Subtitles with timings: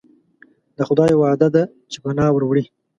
[0.77, 2.63] د خدای وعده ده چې پناه وروړي.